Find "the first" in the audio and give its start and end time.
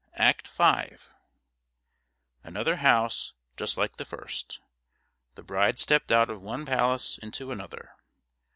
3.97-4.59